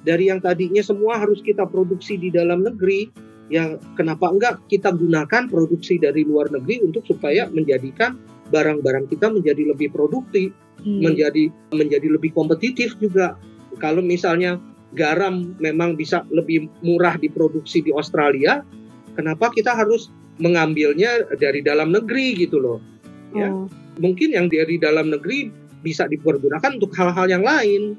[0.07, 3.11] Dari yang tadinya semua harus kita produksi di dalam negeri,
[3.53, 8.19] ya kenapa enggak kita gunakan produksi dari luar negeri untuk supaya menjadikan
[8.51, 10.55] barang-barang kita menjadi lebih produktif,
[10.85, 11.03] Hmm.
[11.03, 13.35] menjadi menjadi lebih kompetitif juga.
[13.81, 14.61] Kalau misalnya
[14.93, 18.61] garam memang bisa lebih murah diproduksi di Australia,
[19.17, 22.79] kenapa kita harus mengambilnya dari dalam negeri gitu loh?
[23.33, 23.49] Ya.
[23.49, 23.69] Oh.
[23.97, 25.49] Mungkin yang dari dalam negeri
[25.81, 27.97] bisa dipergunakan untuk hal-hal yang lain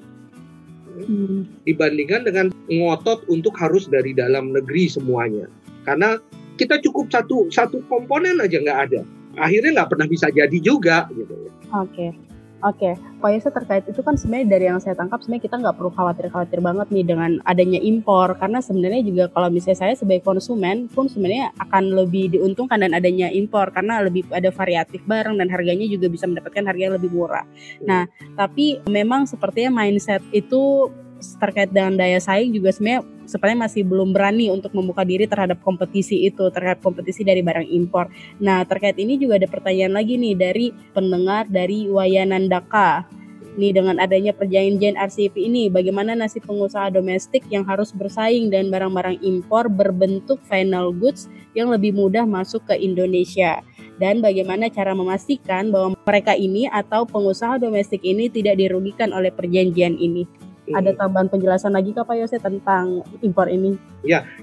[0.97, 1.45] Hmm.
[1.67, 5.45] dibandingkan dengan ngotot untuk harus dari dalam negeri semuanya.
[5.85, 6.17] Karena
[6.57, 9.01] kita cukup satu satu komponen aja nggak ada.
[9.37, 11.53] Akhirnya nggak pernah bisa jadi juga gitu.
[11.69, 12.17] Oke,
[12.63, 12.89] oke.
[13.17, 16.59] Pak Yose terkait itu kan sebenarnya dari yang saya tangkap sebenarnya kita nggak perlu khawatir-khawatir
[16.61, 21.49] banget nih dengan adanya impor karena sebenarnya juga kalau misalnya saya sebagai konsumen pun sebenarnya
[21.57, 26.29] akan lebih diuntungkan dan adanya impor karena lebih ada variatif barang dan harganya juga bisa
[26.29, 27.45] mendapatkan harga yang lebih murah.
[27.81, 28.05] Nah,
[28.37, 34.47] tapi memang sepertinya mindset itu terkait dengan daya saing juga sebenarnya sepertinya masih belum berani
[34.47, 38.07] untuk membuka diri terhadap kompetisi itu terhadap kompetisi dari barang impor.
[38.39, 43.17] Nah terkait ini juga ada pertanyaan lagi nih dari pendengar dari Wayanandaka.
[43.57, 49.17] Nih dengan adanya perjanjian RCEP ini, bagaimana nasib pengusaha domestik yang harus bersaing dan barang-barang
[49.25, 51.25] impor berbentuk final goods
[51.57, 53.65] yang lebih mudah masuk ke Indonesia?
[53.97, 59.97] Dan bagaimana cara memastikan bahwa mereka ini atau pengusaha domestik ini tidak dirugikan oleh perjanjian
[59.97, 60.29] ini?
[60.75, 63.79] Ada tambahan penjelasan lagi Kak Pak Yose tentang impor ini?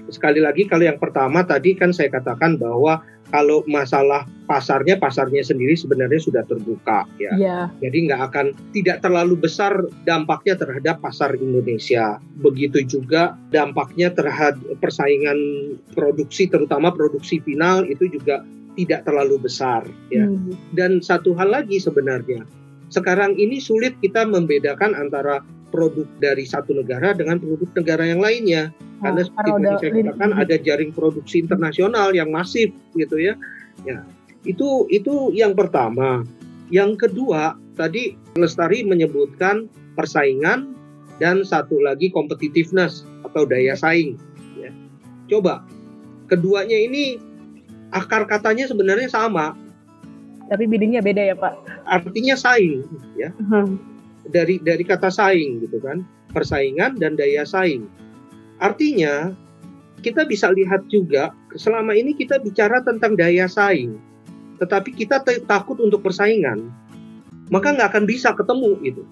[0.09, 3.01] sekali lagi kalau yang pertama tadi kan saya katakan bahwa
[3.33, 7.33] kalau masalah pasarnya pasarnya sendiri sebenarnya sudah terbuka ya.
[7.33, 7.59] Iya.
[7.81, 9.73] Jadi nggak akan tidak terlalu besar
[10.05, 12.21] dampaknya terhadap pasar Indonesia.
[12.37, 15.37] Begitu juga dampaknya terhadap persaingan
[15.97, 18.45] produksi terutama produksi final itu juga
[18.77, 19.81] tidak terlalu besar
[20.13, 20.29] ya.
[20.29, 20.53] Hmm.
[20.77, 22.45] Dan satu hal lagi sebenarnya
[22.93, 25.41] sekarang ini sulit kita membedakan antara
[25.75, 28.71] produk dari satu negara dengan produk negara yang lainnya
[29.03, 33.19] karena Nah, seperti karena tadi udah saya katakan ada jaring produksi internasional yang masif gitu
[33.19, 33.35] ya.
[33.83, 34.07] Ya,
[34.47, 36.23] itu itu yang pertama.
[36.71, 39.67] Yang kedua, tadi Lestari menyebutkan
[39.99, 40.73] persaingan
[41.19, 44.15] dan satu lagi competitiveness atau daya saing.
[44.57, 44.71] Ya.
[45.29, 45.61] Coba,
[46.31, 47.19] keduanya ini
[47.93, 49.53] akar katanya sebenarnya sama,
[50.45, 51.53] Tapi biddingnya beda ya Pak?
[51.89, 52.85] artinya saing,
[53.17, 53.33] ya.
[53.49, 53.81] Hmm.
[54.25, 56.01] Dari dari kata saing gitu kan,
[56.33, 57.85] persaingan dan daya saing.
[58.57, 59.35] Artinya
[60.01, 63.97] kita bisa lihat juga selama ini kita bicara tentang daya saing,
[64.57, 66.69] tetapi kita takut untuk persaingan,
[67.49, 69.03] maka nggak akan bisa ketemu itu.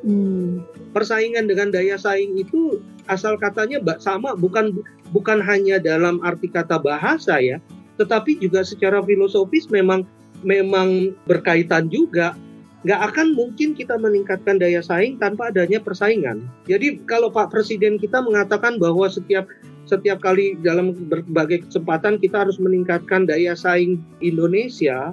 [0.00, 0.64] Hmm.
[0.96, 4.80] Persaingan dengan daya saing itu asal katanya sama bukan
[5.12, 7.60] bukan hanya dalam arti kata bahasa ya,
[8.00, 10.08] tetapi juga secara filosofis memang
[10.40, 12.32] memang berkaitan juga.
[12.80, 16.48] Nggak akan mungkin kita meningkatkan daya saing tanpa adanya persaingan.
[16.64, 19.44] Jadi kalau Pak Presiden kita mengatakan bahwa setiap
[19.84, 25.12] setiap kali dalam berbagai kesempatan kita harus meningkatkan daya saing Indonesia,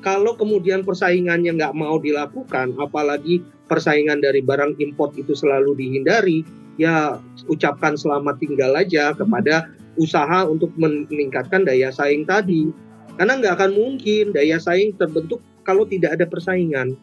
[0.00, 6.40] kalau kemudian persaingannya nggak mau dilakukan, apalagi persaingan dari barang import itu selalu dihindari,
[6.80, 9.68] ya ucapkan selamat tinggal aja kepada
[10.00, 12.70] usaha untuk meningkatkan daya saing tadi.
[13.14, 16.94] Karena nggak akan mungkin daya saing terbentuk kalau tidak ada persaingan.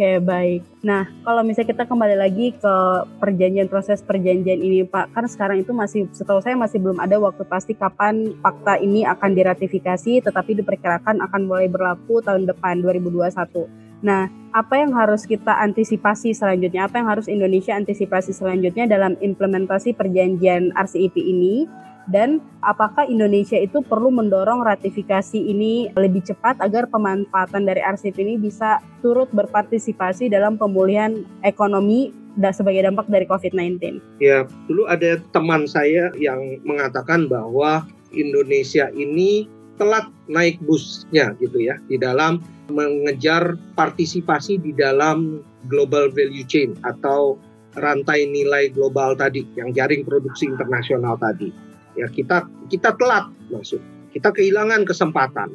[0.00, 0.64] Oke, baik.
[0.80, 2.74] Nah, kalau misalnya kita kembali lagi ke
[3.20, 7.44] perjanjian proses perjanjian ini, Pak, kan sekarang itu masih setahu saya masih belum ada waktu
[7.44, 13.68] pasti kapan fakta ini akan diratifikasi, tetapi diperkirakan akan mulai berlaku tahun depan 2021.
[14.00, 16.88] Nah, apa yang harus kita antisipasi selanjutnya?
[16.88, 21.68] Apa yang harus Indonesia antisipasi selanjutnya dalam implementasi perjanjian RCEP ini?
[22.08, 28.34] Dan apakah Indonesia itu perlu mendorong ratifikasi ini lebih cepat agar pemanfaatan dari RCEP ini
[28.40, 34.00] bisa turut berpartisipasi dalam pemulihan ekonomi dan sebagai dampak dari COVID-19?
[34.22, 37.84] Ya, dulu ada teman saya yang mengatakan bahwa
[38.14, 39.46] Indonesia ini
[39.80, 45.40] telat naik busnya gitu ya di dalam mengejar partisipasi di dalam
[45.72, 47.40] global value chain atau
[47.80, 51.69] rantai nilai global tadi yang jaring produksi internasional tadi
[52.00, 53.80] ya kita kita telat masuk
[54.16, 55.52] kita kehilangan kesempatan.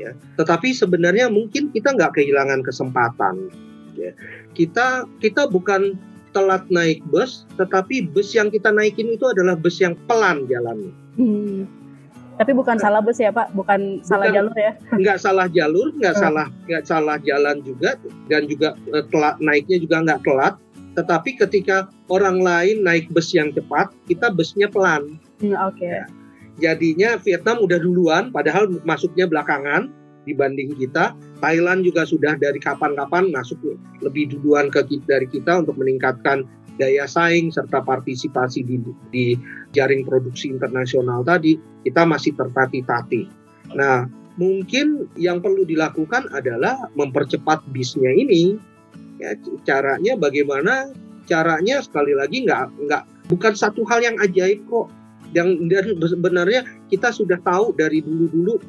[0.00, 3.52] Ya tetapi sebenarnya mungkin kita nggak kehilangan kesempatan.
[3.94, 4.16] Ya
[4.56, 5.94] kita kita bukan
[6.34, 10.92] telat naik bus tetapi bus yang kita naikin itu adalah bus yang pelan jalannya.
[11.14, 11.70] Hmm.
[12.34, 13.54] tapi bukan salah bus ya pak?
[13.54, 14.10] Bukan, bukan.
[14.10, 14.74] salah jalur ya?
[14.90, 16.22] Nggak salah jalur nggak hmm.
[16.26, 17.94] salah nggak salah jalan juga
[18.26, 18.74] dan juga
[19.14, 20.54] telat naiknya juga nggak telat.
[20.98, 25.78] Tetapi ketika orang lain naik bus yang cepat kita busnya pelan Hmm, oke.
[25.78, 25.90] Okay.
[25.90, 26.04] Ya.
[26.54, 29.90] Jadinya Vietnam udah duluan, padahal masuknya belakangan
[30.24, 31.12] dibanding kita.
[31.42, 33.60] Thailand juga sudah dari kapan-kapan masuk
[34.00, 36.46] lebih duluan ke dari kita untuk meningkatkan
[36.80, 38.76] daya saing serta partisipasi di,
[39.12, 39.24] di
[39.76, 41.58] jaring produksi internasional tadi.
[41.84, 43.28] Kita masih tertati-tati.
[43.76, 44.08] Nah,
[44.40, 48.56] mungkin yang perlu dilakukan adalah mempercepat bisnya ini.
[49.18, 50.90] Ya, caranya bagaimana?
[51.24, 54.92] Caranya sekali lagi nggak nggak bukan satu hal yang ajaib kok
[55.34, 58.62] yang dan sebenarnya kita sudah tahu dari dulu-dulu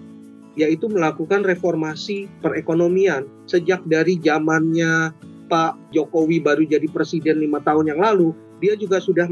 [0.56, 3.28] yaitu melakukan reformasi perekonomian.
[3.46, 5.14] Sejak dari zamannya
[5.46, 9.28] Pak Jokowi baru jadi presiden lima tahun yang lalu dia juga sudah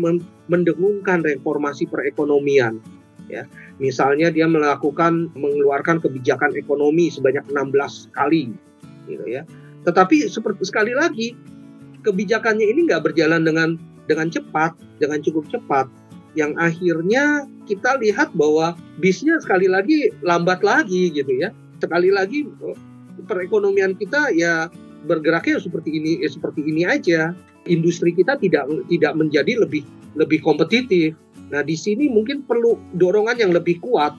[0.51, 2.77] mendengungkan reformasi perekonomian
[3.31, 3.47] ya.
[3.81, 8.53] Misalnya dia melakukan mengeluarkan kebijakan ekonomi sebanyak 16 kali
[9.09, 9.47] gitu ya.
[9.87, 11.33] Tetapi seperti sekali lagi
[12.03, 15.87] kebijakannya ini nggak berjalan dengan dengan cepat dengan cukup cepat
[16.33, 21.53] yang akhirnya kita lihat bahwa bisnya sekali lagi lambat lagi gitu ya.
[21.79, 22.47] Sekali lagi
[23.29, 24.67] perekonomian kita ya
[25.05, 27.31] bergeraknya seperti ini ya seperti ini aja.
[27.69, 29.85] Industri kita tidak tidak menjadi lebih
[30.19, 31.15] lebih kompetitif.
[31.53, 34.17] Nah, di sini mungkin perlu dorongan yang lebih kuat.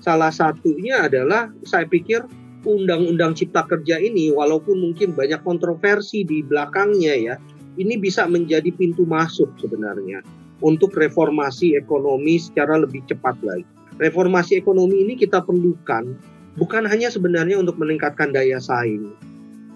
[0.00, 2.24] Salah satunya adalah saya pikir
[2.64, 7.34] undang-undang cipta kerja ini walaupun mungkin banyak kontroversi di belakangnya ya,
[7.76, 10.24] ini bisa menjadi pintu masuk sebenarnya
[10.60, 13.66] untuk reformasi ekonomi secara lebih cepat lagi.
[14.00, 16.16] Reformasi ekonomi ini kita perlukan
[16.56, 19.12] bukan hanya sebenarnya untuk meningkatkan daya saing,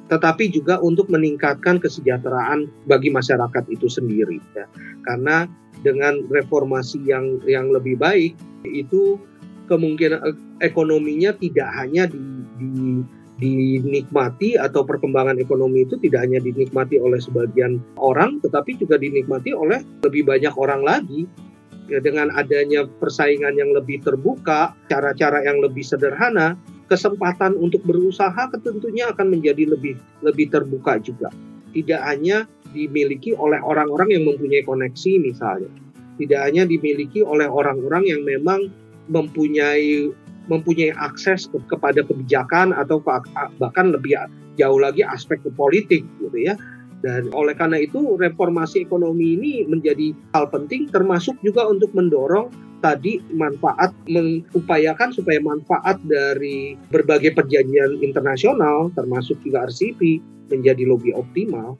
[0.08, 4.64] tetapi juga untuk meningkatkan kesejahteraan bagi masyarakat itu sendiri ya.
[5.04, 5.44] Karena
[5.84, 8.32] dengan reformasi yang yang lebih baik
[8.64, 9.20] itu
[9.68, 12.20] kemungkinan eh, ekonominya tidak hanya di,
[12.60, 12.72] di
[13.42, 19.82] dinikmati atau perkembangan ekonomi itu tidak hanya dinikmati oleh sebagian orang, tetapi juga dinikmati oleh
[20.06, 21.26] lebih banyak orang lagi.
[21.84, 26.56] Ya, dengan adanya persaingan yang lebih terbuka, cara-cara yang lebih sederhana,
[26.88, 31.28] kesempatan untuk berusaha tentunya akan menjadi lebih lebih terbuka juga.
[31.76, 35.68] Tidak hanya dimiliki oleh orang-orang yang mempunyai koneksi misalnya,
[36.16, 38.72] tidak hanya dimiliki oleh orang-orang yang memang
[39.12, 40.08] mempunyai
[40.48, 43.12] mempunyai akses ke, kepada kebijakan atau ke,
[43.60, 44.16] bahkan lebih
[44.60, 46.54] jauh lagi aspek ke politik gitu ya.
[47.04, 52.48] Dan oleh karena itu reformasi ekonomi ini menjadi hal penting termasuk juga untuk mendorong
[52.80, 61.76] tadi manfaat mengupayakan supaya manfaat dari berbagai perjanjian internasional termasuk juga RCEP menjadi lebih optimal.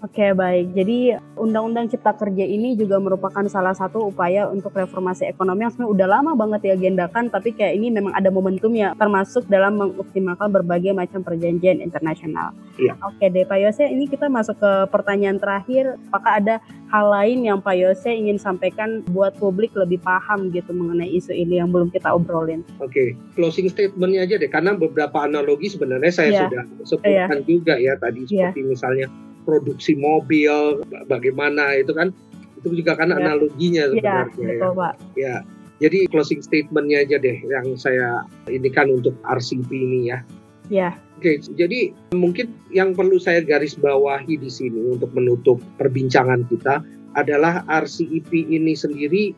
[0.00, 5.68] Oke baik, jadi Undang-Undang Cipta Kerja ini juga merupakan salah satu upaya untuk reformasi ekonomi
[5.68, 10.48] yang sebenarnya udah lama banget diagendakan, tapi kayak ini memang ada momentumnya, termasuk dalam mengoptimalkan
[10.56, 12.56] berbagai macam perjanjian internasional.
[12.80, 12.96] Iya.
[13.04, 16.54] Oke deh Pak Yose, ini kita masuk ke pertanyaan terakhir, apakah ada
[16.88, 21.60] hal lain yang Pak Yose ingin sampaikan buat publik lebih paham gitu mengenai isu ini
[21.60, 22.64] yang belum kita obrolin?
[22.80, 26.40] Oke, closing statementnya aja deh, karena beberapa analogi sebenarnya saya Iya.
[26.48, 28.48] sudah sebutkan juga ya tadi Iya.
[28.48, 29.06] seperti misalnya
[29.50, 32.14] produksi mobil, ba- bagaimana itu kan
[32.62, 33.18] itu juga kan Iya.
[33.18, 34.46] analoginya Iya, sebenarnya ya.
[34.54, 34.94] betul Pak.
[35.18, 35.34] Ya,
[35.82, 40.22] jadi closing statementnya aja deh yang saya indikan untuk RCP ini ya.
[40.70, 40.94] Ya.
[41.18, 46.78] Oke, jadi mungkin yang perlu saya garis bawahi di sini untuk menutup perbincangan kita
[47.18, 49.34] adalah RCEP ini sendiri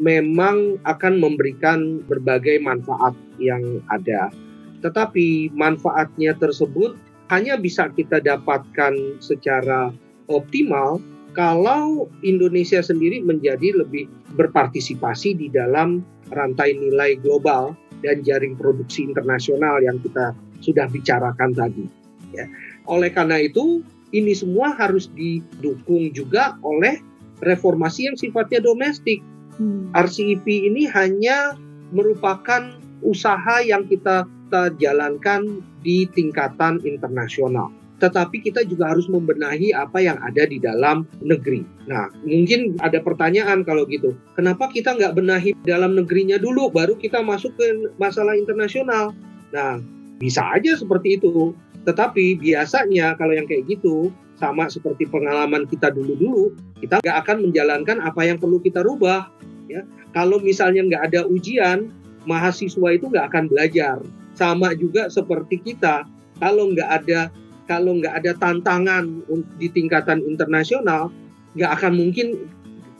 [0.00, 3.60] memang akan memberikan berbagai manfaat yang
[3.92, 4.32] ada.
[4.80, 6.96] Tetapi manfaatnya tersebut
[7.30, 9.94] hanya bisa kita dapatkan secara
[10.26, 10.98] optimal
[11.30, 16.02] kalau Indonesia sendiri menjadi lebih berpartisipasi di dalam
[16.34, 21.86] rantai nilai global dan jaring produksi internasional yang kita sudah bicarakan tadi.
[22.34, 22.50] Ya.
[22.90, 26.98] Oleh karena itu, ini semua harus didukung juga oleh
[27.46, 29.22] reformasi yang sifatnya domestik.
[29.60, 29.92] Hmm.
[29.94, 31.54] RCEP ini hanya
[31.94, 37.70] merupakan usaha yang kita, kita jalankan di tingkatan internasional.
[38.02, 41.62] Tetapi kita juga harus membenahi apa yang ada di dalam negeri.
[41.86, 44.10] Nah, mungkin ada pertanyaan kalau gitu.
[44.34, 49.14] Kenapa kita nggak benahi dalam negerinya dulu, baru kita masuk ke masalah internasional?
[49.54, 49.78] Nah,
[50.18, 51.54] bisa aja seperti itu.
[51.86, 58.02] Tetapi biasanya kalau yang kayak gitu, sama seperti pengalaman kita dulu-dulu, kita nggak akan menjalankan
[58.02, 59.30] apa yang perlu kita rubah.
[59.70, 61.94] Ya, kalau misalnya nggak ada ujian,
[62.24, 64.00] mahasiswa itu nggak akan belajar.
[64.40, 66.08] Sama juga seperti kita,
[66.40, 67.28] kalau nggak ada
[67.68, 69.20] kalau nggak ada tantangan
[69.60, 71.12] di tingkatan internasional,
[71.54, 72.48] nggak akan mungkin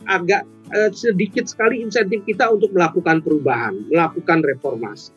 [0.05, 5.11] agak eh, sedikit sekali insentif kita untuk melakukan perubahan, melakukan reformasi.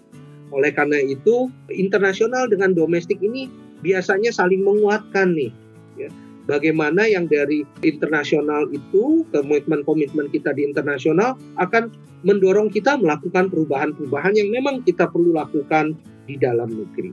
[0.48, 3.46] Oleh karena itu, internasional dengan domestik ini
[3.84, 5.52] biasanya saling menguatkan nih.
[6.00, 6.10] Ya.
[6.44, 11.88] Bagaimana yang dari internasional itu, komitmen-komitmen kita di internasional akan
[12.24, 17.12] mendorong kita melakukan perubahan-perubahan yang memang kita perlu lakukan di dalam negeri.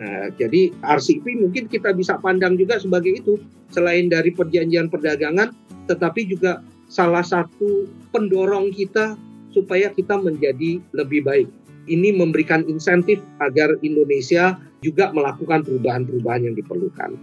[0.00, 3.36] Nah, jadi RCP mungkin kita bisa pandang juga sebagai itu,
[3.68, 5.52] selain dari perjanjian perdagangan,
[5.84, 9.14] tetapi juga salah satu pendorong kita
[9.52, 11.48] supaya kita menjadi lebih baik.
[11.90, 17.18] Ini memberikan insentif agar Indonesia juga melakukan perubahan-perubahan yang diperlukan.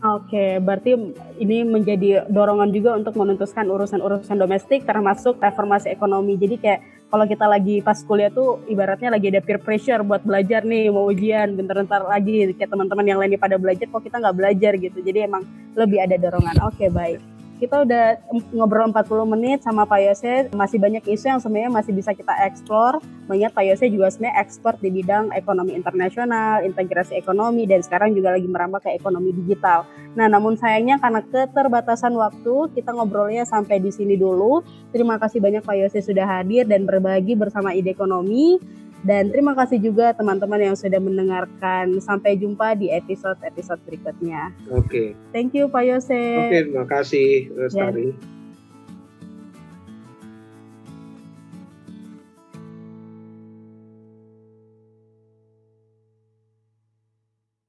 [0.00, 0.96] Oke, berarti
[1.36, 6.40] ini menjadi dorongan juga untuk menuntaskan urusan-urusan domestik termasuk reformasi ekonomi.
[6.40, 6.80] Jadi kayak
[7.10, 11.10] kalau kita lagi pas kuliah tuh ibaratnya lagi ada peer pressure buat belajar nih, mau
[11.10, 14.98] ujian bentar-bentar lagi kayak teman-teman yang lainnya pada belajar kok kita nggak belajar gitu.
[15.02, 15.42] Jadi emang
[15.74, 16.56] lebih ada dorongan.
[16.70, 17.29] Oke, baik.
[17.60, 18.16] Kita udah
[18.56, 23.04] ngobrol 40 menit sama Pak Yose, masih banyak isu yang sebenarnya masih bisa kita eksplor.
[23.28, 28.32] Mengingat Pak Yose juga sebenarnya ekspor di bidang ekonomi internasional, integrasi ekonomi, dan sekarang juga
[28.32, 29.84] lagi merambah ke ekonomi digital.
[30.16, 34.64] Nah, namun sayangnya karena keterbatasan waktu, kita ngobrolnya sampai di sini dulu.
[34.88, 38.56] Terima kasih banyak Pak Yose sudah hadir dan berbagi bersama ide ekonomi.
[39.00, 42.00] Dan terima kasih juga teman-teman yang sudah mendengarkan.
[42.04, 44.52] Sampai jumpa di episode-episode berikutnya.
[44.72, 46.22] Oke, Thank you Pak Yose.
[46.46, 48.12] oke, terima kasih, Lestari.